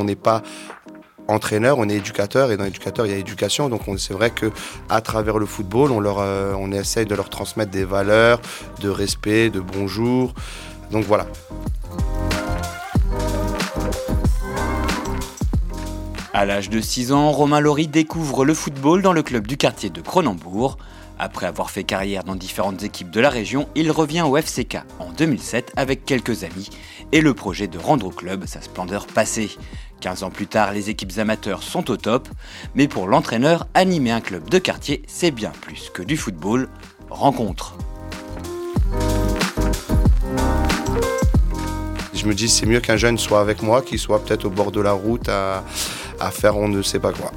[0.00, 0.42] on n'est pas
[1.28, 3.68] entraîneur, on est éducateur et dans l'éducateur il y a éducation.
[3.68, 4.50] Donc c'est vrai que
[4.88, 8.40] à travers le football, on euh, on essaye de leur transmettre des valeurs,
[8.80, 10.34] de respect, de bonjour.
[10.90, 11.26] Donc voilà.
[16.32, 19.90] À l'âge de 6 ans, Romain Laurie découvre le football dans le club du quartier
[19.90, 20.78] de Cronenbourg.
[21.18, 25.10] Après avoir fait carrière dans différentes équipes de la région, il revient au FCK en
[25.10, 26.70] 2007 avec quelques amis
[27.12, 29.50] et le projet de rendre au club sa splendeur passée.
[30.00, 32.28] 15 ans plus tard, les équipes amateurs sont au top,
[32.74, 36.68] mais pour l'entraîneur, animer un club de quartier, c'est bien plus que du football.
[37.10, 37.74] Rencontre.
[42.14, 44.72] Je me dis c'est mieux qu'un jeune soit avec moi, qu'il soit peut-être au bord
[44.72, 45.64] de la route à,
[46.18, 47.32] à faire on ne sait pas quoi.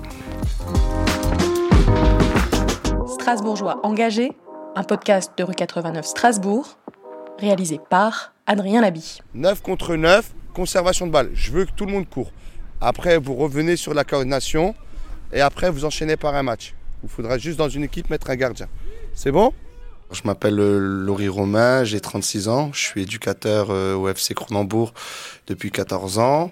[3.07, 4.31] Strasbourgeois engagé,
[4.75, 6.77] un podcast de rue 89 Strasbourg,
[7.39, 9.19] réalisé par Adrien Labi.
[9.33, 11.31] 9 contre 9, conservation de balle.
[11.33, 12.31] Je veux que tout le monde court.
[12.85, 14.75] Après, vous revenez sur la coordination
[15.31, 16.73] et après, vous enchaînez par un match.
[17.01, 18.67] Il faudra juste dans une équipe mettre un gardien.
[19.13, 19.53] C'est bon?
[20.11, 24.93] Je m'appelle euh, Laurie Romain, j'ai 36 ans, je suis éducateur euh, au FC Cronenbourg
[25.47, 26.51] depuis 14 ans.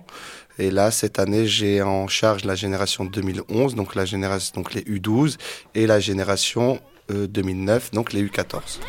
[0.57, 4.83] Et là, cette année, j'ai en charge la génération 2011, donc, la génération, donc les
[4.83, 5.37] U12,
[5.75, 8.79] et la génération 2009, euh, donc les U14.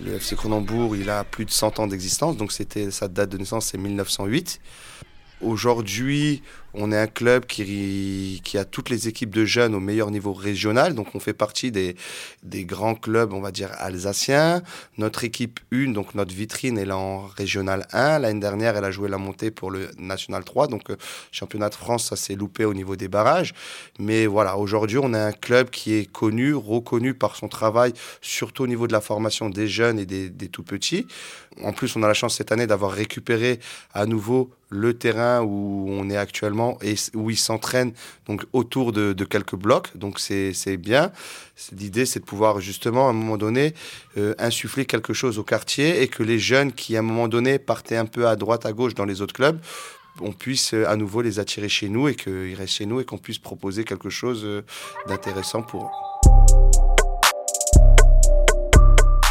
[0.00, 3.38] Le FC Cronenbourg, il a plus de 100 ans d'existence, donc c'était sa date de
[3.38, 4.60] naissance, c'est 1908.
[5.42, 6.42] Aujourd'hui,
[6.74, 10.94] on est un club qui, a toutes les équipes de jeunes au meilleur niveau régional.
[10.94, 11.94] Donc, on fait partie des,
[12.64, 14.62] grands clubs, on va dire, alsaciens.
[14.98, 18.20] Notre équipe 1, donc notre vitrine, elle est en régional 1.
[18.20, 20.68] L'année dernière, elle a joué la montée pour le national 3.
[20.68, 20.96] Donc, euh,
[21.30, 23.54] championnat de France, ça s'est loupé au niveau des barrages.
[23.98, 28.64] Mais voilà, aujourd'hui, on a un club qui est connu, reconnu par son travail, surtout
[28.64, 31.06] au niveau de la formation des jeunes et des tout petits.
[31.62, 33.60] En plus, on a la chance cette année d'avoir récupéré
[33.92, 37.92] à nouveau le terrain où on est actuellement et où ils s'entraînent
[38.26, 39.96] donc autour de, quelques blocs.
[39.96, 41.12] Donc c'est bien.
[41.76, 43.74] L'idée, c'est de pouvoir justement à un moment donné
[44.16, 47.58] euh, insuffler quelque chose au quartier et que les jeunes qui à un moment donné
[47.58, 49.58] partaient un peu à droite, à gauche dans les autres clubs,
[50.20, 53.04] on puisse euh, à nouveau les attirer chez nous et qu'ils restent chez nous et
[53.04, 54.62] qu'on puisse proposer quelque chose euh,
[55.06, 56.11] d'intéressant pour eux.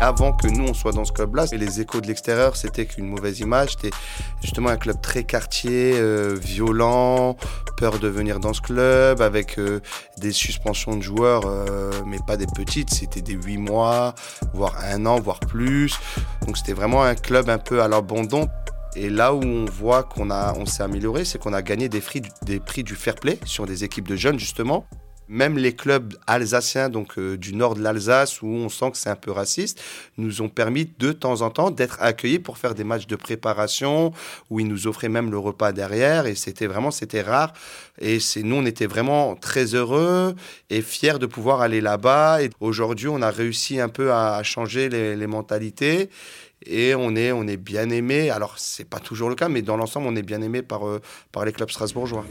[0.01, 1.45] Avant que nous on soit dans ce club-là.
[1.51, 3.72] Les échos de l'extérieur, c'était qu'une mauvaise image.
[3.79, 3.95] C'était
[4.41, 7.38] justement un club très quartier, euh, violent,
[7.78, 9.79] peur de venir dans ce club, avec euh,
[10.17, 12.89] des suspensions de joueurs, euh, mais pas des petites.
[12.89, 14.16] C'était des 8 mois,
[14.53, 16.00] voire un an, voire plus.
[16.45, 18.47] Donc c'était vraiment un club un peu à l'abandon.
[18.95, 22.83] Et là où on voit qu'on on s'est amélioré, c'est qu'on a gagné des prix
[22.83, 24.85] du fair play sur des équipes de jeunes justement
[25.27, 29.09] même les clubs alsaciens, donc euh, du nord de l'Alsace, où on sent que c'est
[29.09, 29.81] un peu raciste,
[30.17, 34.11] nous ont permis de temps en temps d'être accueillis pour faire des matchs de préparation,
[34.49, 37.53] où ils nous offraient même le repas derrière, et c'était vraiment, c'était rare.
[38.01, 40.35] Et nous, on était vraiment très heureux
[40.69, 42.41] et fiers de pouvoir aller là-bas.
[42.41, 46.09] Et aujourd'hui, on a réussi un peu à, changer les, mentalités
[46.65, 48.29] et on est, on est bien aimé.
[48.31, 50.99] Alors, c'est pas toujours le cas, mais dans l'ensemble, on est bien aimé par, euh,
[51.31, 52.25] par les clubs strasbourgeois.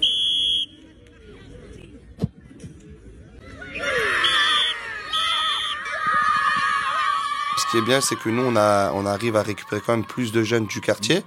[7.70, 10.32] Ce qui est bien, c'est que nous, on, on arrive à récupérer quand même plus
[10.32, 11.22] de jeunes du quartier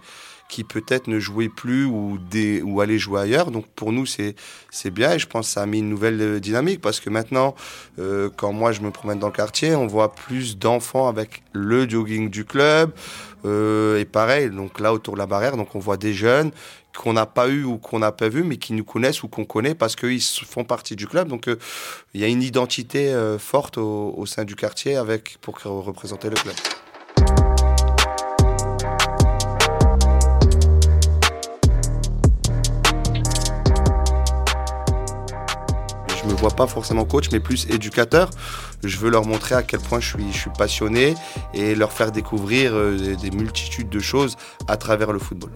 [0.53, 3.49] qui peut-être ne jouaient plus ou, des, ou allaient jouer ailleurs.
[3.49, 4.35] Donc pour nous, c'est,
[4.91, 7.55] bien et je pense que ça a mis une nouvelle euh, dynamique parce que maintenant,
[7.97, 11.89] euh, quand moi je me promène dans le quartier, on voit plus d'enfants avec le
[11.89, 12.91] jogging du club.
[13.45, 16.51] Euh, et pareil, donc là autour de la barrière, donc on voit des jeunes
[16.97, 19.45] qu'on n'a pas eu ou qu'on n'a pas vu, mais qui nous connaissent ou qu'on
[19.45, 21.27] connaît parce qu'ils font partie du club.
[21.27, 21.57] Donc euh,
[22.13, 26.35] il y a une identité euh, forte au, sein du quartier avec, pour représenter le
[26.35, 26.55] club.
[36.43, 38.29] Vois pas forcément coach, mais plus éducateur.
[38.83, 41.15] Je veux leur montrer à quel point je suis, passionné
[41.53, 44.35] et leur faire découvrir euh, des multitudes de choses
[44.67, 45.51] à travers le football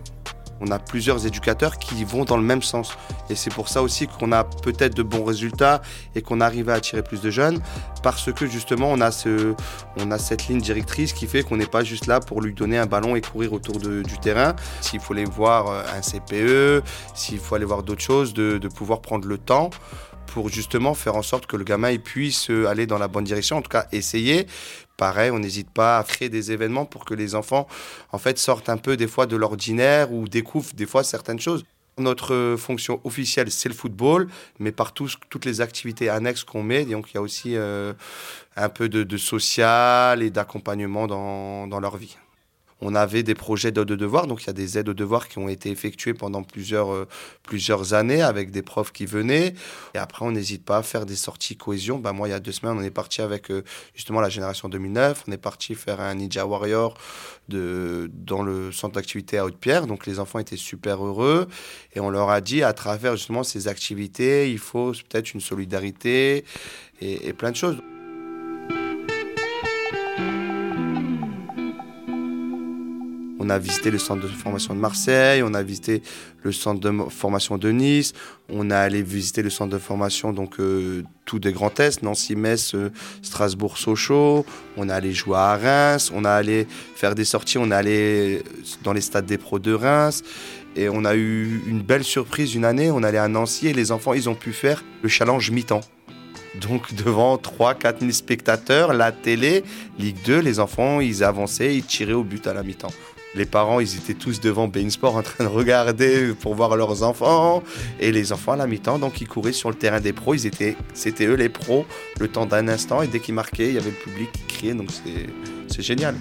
[0.60, 2.98] on a plusieurs éducateurs qui vont dans le même sens.
[3.30, 5.82] Et c'est pour ça aussi qu'on a peut-être de bons résultats
[6.16, 7.60] et qu'on arrive à attirer plus de jeunes,
[8.04, 9.54] parce que justement, on a, ce,
[9.98, 12.78] on a cette ligne directrice qui fait qu'on n'est pas juste là pour lui donner
[12.78, 14.56] un ballon et courir autour du terrain.
[14.82, 19.02] S'il faut aller voir euh, un CPE, s'il faut aller voir d'autres choses, de pouvoir
[19.02, 19.70] prendre le temps
[20.28, 23.58] pour justement faire en sorte que le gamin puisse euh, aller dans la bonne direction,
[23.58, 24.46] en tout cas essayer,
[24.98, 27.68] pareil, on n'hésite pas à créer des événements pour que les enfants,
[28.12, 31.64] en fait, sortent un peu des fois de l'ordinaire ou découvrent des fois certaines choses.
[31.98, 34.28] Notre fonction officielle, c'est le football,
[34.60, 37.94] mais par toutes les activités annexes qu'on met, donc il y a aussi euh,
[38.56, 42.18] un peu de, social et d'accompagnement dans, dans leur vie.
[42.82, 44.28] On avait des projets d'aide aux devoirs.
[44.28, 47.08] Donc il y a des aides aux devoirs qui ont été effectuées pendant plusieurs, euh,
[47.44, 49.54] plusieurs années avec des profs qui venaient.
[49.96, 51.98] Et après, on n'hésite pas à faire des sorties cohésion.
[51.98, 53.64] Bah, moi, il y a deux semaines, on est parti avec euh,
[53.96, 55.24] justement la génération 2009.
[55.28, 56.96] On est parti faire un Ninja Warrior
[57.50, 59.88] de, dans le centre d'activité à Haute-Pierre.
[59.88, 61.48] Donc les enfants étaient super heureux.
[61.94, 66.46] Et on leur a dit, à travers justement ces activités, il faut peut-être une solidarité
[67.02, 67.78] et, et plein de choses.
[73.48, 76.02] On a visité le centre de formation de Marseille, on a visité
[76.44, 78.12] le centre de formation de Nice,
[78.50, 82.36] on a allé visiter le centre de formation donc euh, tout des Grands Est, Nancy,
[82.36, 82.90] Metz, euh,
[83.22, 84.46] Strasbourg, Sochaux.
[84.76, 86.68] On a allé jouer à Reims, on a allé
[86.98, 88.44] faire des sorties, on a allé
[88.84, 90.24] dans les stades des pros de Reims.
[90.76, 93.94] Et on a eu une belle surprise une année, on allait à Nancy et les
[93.94, 95.82] enfants, ils ont pu faire le challenge mi-temps.
[96.60, 99.64] Donc devant 3-4 000 spectateurs, la télé,
[100.00, 102.92] Ligue 2, les enfants, ils avançaient, ils tiraient au but à la mi-temps.
[103.36, 107.04] Les parents, ils étaient tous devant Bein Sport en train de regarder pour voir leurs
[107.04, 107.64] enfants.
[108.00, 110.34] Et les enfants à la mi-temps, donc ils couraient sur le terrain des pros.
[110.34, 110.52] Ils
[110.94, 111.86] c'était eux les pros
[112.20, 113.02] le temps d'un instant.
[113.02, 114.74] Et dès qu'ils marquaient, il y avait le public qui criait.
[114.74, 114.90] Donc
[115.68, 116.16] c'est génial.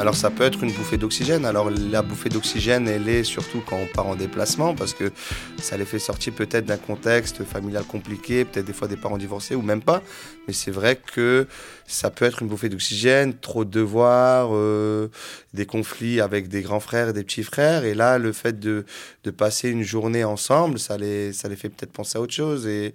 [0.00, 1.44] Alors ça peut être une bouffée d'oxygène.
[1.44, 5.12] Alors la bouffée d'oxygène, elle est surtout quand on part en déplacement parce que
[5.60, 9.54] ça les fait sortir peut-être d'un contexte familial compliqué, peut-être des fois des parents divorcés
[9.54, 10.02] ou même pas.
[10.48, 11.46] Mais c'est vrai que
[11.86, 15.08] ça peut être une bouffée d'oxygène, trop de devoirs, euh,
[15.52, 17.84] des conflits avec des grands frères et des petits frères.
[17.84, 18.86] Et là, le fait de,
[19.24, 22.66] de passer une journée ensemble, ça les, ça les fait peut-être penser à autre chose.
[22.66, 22.94] Et,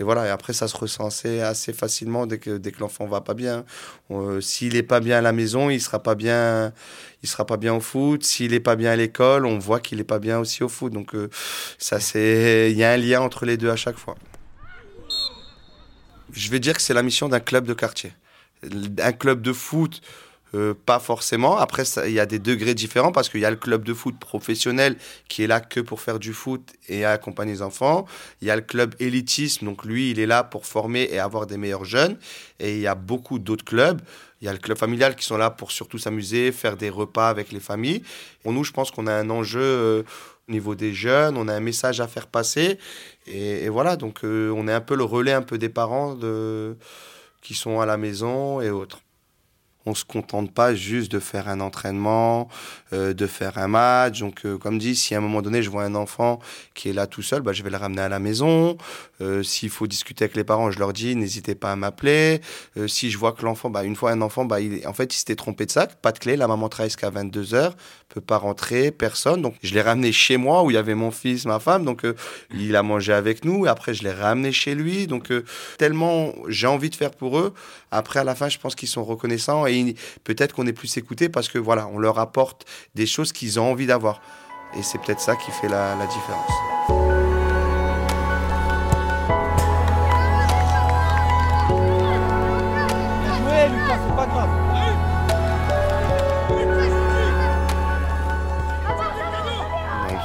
[0.00, 3.20] et voilà, et après, ça se ressent assez, facilement dès que, dès que l'enfant va
[3.20, 3.64] pas bien.
[4.10, 6.72] Euh, s'il est pas bien à la maison, il sera pas bien,
[7.22, 8.24] il sera pas bien au foot.
[8.24, 10.92] S'il est pas bien à l'école, on voit qu'il est pas bien aussi au foot.
[10.92, 11.30] Donc, euh,
[11.78, 14.16] ça, c'est, il y a un lien entre les deux à chaque fois.
[16.32, 18.12] Je vais dire que c'est la mission d'un club de quartier.
[18.98, 20.00] Un club de foot,
[20.54, 21.56] euh, pas forcément.
[21.56, 24.16] Après, il y a des degrés différents parce qu'il y a le club de foot
[24.18, 24.96] professionnel
[25.28, 28.06] qui est là que pour faire du foot et accompagner les enfants.
[28.40, 31.46] Il y a le club élitisme, donc lui, il est là pour former et avoir
[31.46, 32.16] des meilleurs jeunes.
[32.60, 34.00] Et il y a beaucoup d'autres clubs.
[34.40, 37.28] Il y a le club familial qui sont là pour surtout s'amuser, faire des repas
[37.28, 38.02] avec les familles.
[38.42, 40.02] Pour nous, je pense qu'on a un enjeu euh,
[40.48, 42.78] au niveau des jeunes, on a un message à faire passer.
[43.26, 46.16] Et, voilà, donc euh, on est un peu le relais un peu des parents
[47.40, 49.00] qui sont à la maison et autres
[49.86, 52.48] on se contente pas juste de faire un entraînement,
[52.92, 54.20] euh, de faire un match.
[54.20, 56.38] Donc, euh, comme dit, si à un moment donné je vois un enfant
[56.74, 58.76] qui est là tout seul, bah, je vais le ramener à la maison.
[59.20, 62.40] Euh, s'il faut discuter avec les parents, je leur dis n'hésitez pas à m'appeler.
[62.86, 65.18] si je vois que l'enfant, bah, une fois un enfant, bah, il, en fait, il
[65.18, 67.72] s'était trompé de sac, pas de clé, la maman travaille jusqu'à 22 h
[68.08, 69.42] peut pas rentrer, personne.
[69.42, 71.84] Donc, je l'ai ramené chez moi où il y avait mon fils, ma femme.
[71.84, 72.06] Donc,
[72.54, 73.66] il a mangé avec nous.
[73.66, 75.08] Après, je l'ai ramené chez lui.
[75.08, 75.32] Donc,
[75.78, 77.52] tellement j'ai envie de faire pour eux.
[77.90, 79.66] Après, à la fin, je pense qu'ils sont reconnaissants
[80.24, 83.70] peut-être qu'on est plus écouté parce que voilà, on leur apporte des choses qu'ils ont
[83.70, 84.20] envie d'avoir.
[84.76, 86.50] Et c'est peut-être ça qui fait la, différence.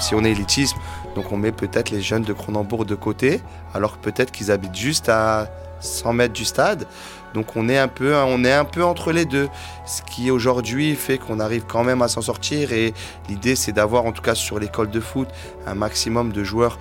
[0.01, 0.77] si on est élitisme,
[1.13, 3.41] donc on met peut-être les jeunes de Cronenbourg de côté,
[3.73, 6.87] alors que peut-être qu'ils habitent juste à 100 mètres du stade.
[7.33, 9.49] Donc on est un peu, on est un peu entre les deux,
[9.85, 12.73] ce qui aujourd'hui fait qu'on arrive quand même à s'en sortir.
[12.73, 12.93] Et
[13.27, 15.27] l'idée, c'est d'avoir, en tout cas sur l'école de foot,
[15.67, 16.79] un maximum de joueurs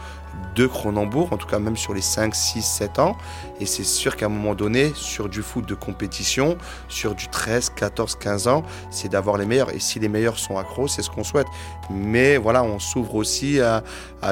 [0.54, 3.16] de Cronenbourg, en tout cas même sur les 5, 6, 7 ans.
[3.60, 6.56] Et c'est sûr qu'à un moment donné, sur du foot de compétition,
[6.88, 9.74] sur du 13, 14, 15 ans, c'est d'avoir les meilleurs.
[9.74, 11.46] Et si les meilleurs sont accros, c'est ce qu'on souhaite.
[11.90, 13.82] Mais voilà, on s'ouvre aussi à,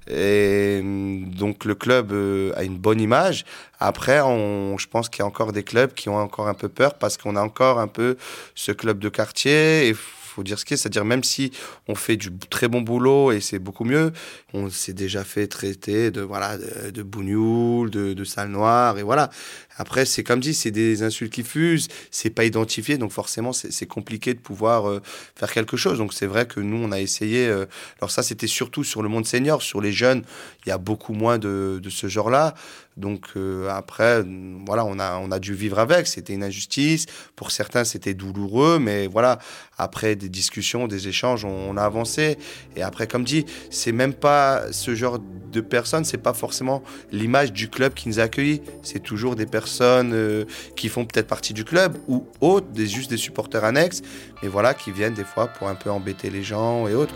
[0.10, 3.46] Et donc le club euh, a une bonne image.
[3.80, 6.94] Après, je pense qu'il y a encore des clubs qui ont encore un peu peur
[6.94, 8.18] parce qu'on a encore un peu
[8.56, 9.94] ce club de quartier.
[10.38, 10.78] Faut dire ce qui est.
[10.78, 11.52] C'est-à-dire même si
[11.88, 14.14] on fait du très bon boulot et c'est beaucoup mieux,
[14.54, 19.04] on s'est déjà fait traiter de voilà de, de bougnoul, de, de sale noire et
[19.04, 19.30] voilà.
[19.78, 23.86] Après, c'est comme dit, c'est des insultes qui fusent, c'est pas identifié, donc forcément, c'est
[23.86, 25.02] compliqué de pouvoir euh,
[25.36, 26.00] faire quelque chose.
[26.00, 27.48] Donc c'est vrai que nous, on a essayé.
[27.48, 27.66] Euh,
[28.00, 30.24] alors ça, c'était surtout sur le monde senior, sur les jeunes,
[30.66, 32.56] il y a beaucoup moins de, de ce genre-là.
[32.98, 34.24] Donc euh, après,
[34.66, 36.08] voilà, on a, on a dû vivre avec.
[36.08, 37.06] C'était une injustice.
[37.36, 39.38] Pour certains, c'était douloureux, mais voilà,
[39.78, 42.38] après des discussions, des échanges, on, a avancé.
[42.76, 47.54] Et après, comme dit, c'est même pas ce genre de personnes, c'est pas forcément l'image
[47.54, 48.62] du club qui nous a accueillis.
[48.82, 52.86] C'est toujours des personnes personnes euh, qui font peut-être partie du club ou autres, des,
[52.86, 54.02] juste des supporters annexes,
[54.42, 57.16] mais voilà, qui viennent des fois pour un peu embêter les gens et autres.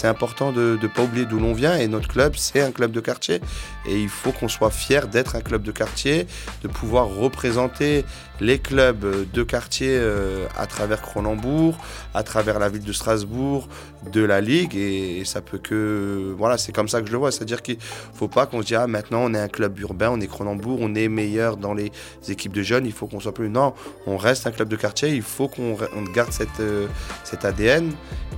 [0.00, 2.90] C'est important de ne pas oublier d'où l'on vient et notre club, c'est un club
[2.90, 3.42] de quartier.
[3.86, 6.26] Et il faut qu'on soit fier d'être un club de quartier,
[6.62, 8.06] de pouvoir représenter
[8.40, 11.76] les clubs de quartier euh, à travers Cronenbourg,
[12.14, 13.68] à travers la ville de Strasbourg,
[14.10, 14.74] de la Ligue.
[14.76, 16.34] Et, ça peut que...
[16.36, 18.66] Voilà, c'est comme ça que je le vois, c'est-à-dire qu'il ne faut pas qu'on se
[18.68, 21.74] dise ah, maintenant on est un club urbain, on est Cronenbourg, on est meilleur dans
[21.74, 21.92] les
[22.28, 23.48] équipes de jeunes, il faut qu'on soit plus...
[23.48, 23.74] Non,
[24.06, 25.76] on reste un club de quartier, il faut qu'on
[26.14, 26.86] garde cette, euh,
[27.24, 27.92] cet ADN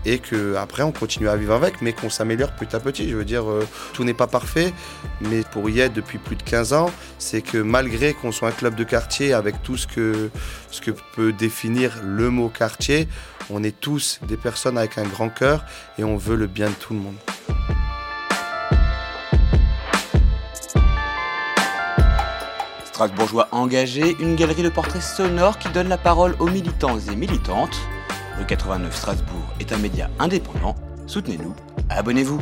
[0.04, 3.08] et qu'après on continue à vivre avec, mais qu'on s'améliore petit à petit.
[3.08, 4.72] Je veux dire, euh, tout n'est pas parfait,
[5.20, 8.52] mais pour y être depuis plus de 15 ans, c'est que malgré qu'on soit un
[8.52, 13.08] club de quartier avec tout ce ce que peut définir le mot quartier,
[13.50, 15.64] on est tous des personnes avec un grand cœur
[15.98, 17.16] et on veut le bien de tout le monde.
[22.84, 27.76] Strasbourgeois engagé, une galerie de portraits sonores qui donne la parole aux militants et militantes.
[28.38, 30.76] Le 89 Strasbourg est un média indépendant.
[31.06, 31.54] Soutenez-nous,
[31.88, 32.40] abonnez-vous.